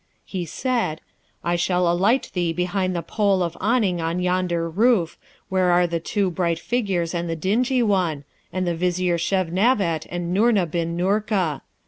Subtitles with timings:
[0.25, 0.99] He said,
[1.43, 5.15] 'I shall alight thee behind the pole of awning on yonder roof,
[5.47, 10.33] where are the two bright figures and the dingy one, and the Vizier Feshnavat and
[10.35, 11.61] Noorna bin Noorka.